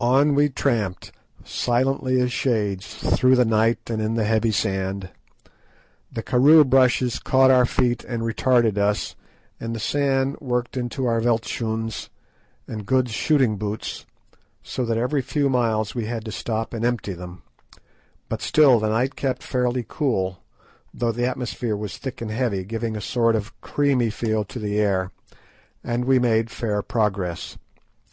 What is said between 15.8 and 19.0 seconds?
we had to stop and empty them; but still the